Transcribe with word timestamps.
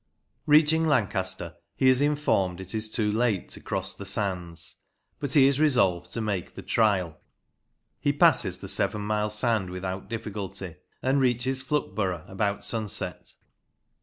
Reaching 0.47 0.87
Lancaster, 0.87 1.57
he 1.75 1.87
is 1.87 2.01
informed 2.01 2.59
it 2.59 2.73
is 2.73 2.89
too 2.89 3.11
late 3.11 3.49
to 3.49 3.61
cross 3.61 3.93
the 3.93 4.03
sands. 4.03 4.77
But 5.19 5.33
he 5.35 5.45
is 5.45 5.59
resolved 5.59 6.11
to 6.13 6.21
make 6.21 6.55
the 6.55 6.63
trial. 6.63 7.19
He 7.99 8.11
passes 8.11 8.61
the 8.61 8.67
seven 8.67 9.01
mile 9.01 9.29
sand 9.29 9.69
without 9.69 10.09
difficulty, 10.09 10.77
and 11.03 11.19
reaches 11.19 11.61
Flookborough 11.61 12.27
about 12.27 12.65
sunset. 12.65 13.35